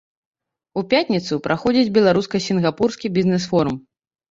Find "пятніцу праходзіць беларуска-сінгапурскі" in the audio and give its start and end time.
0.93-3.15